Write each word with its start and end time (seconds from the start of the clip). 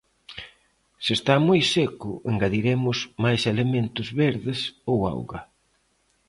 Se 1.05 1.13
está 1.17 1.35
moi 1.47 1.61
seco 1.73 2.11
engadiremos 2.31 2.97
máis 3.23 3.41
elementos 3.53 4.07
verdes 4.21 4.59
ou 4.91 4.97
auga. 5.13 5.39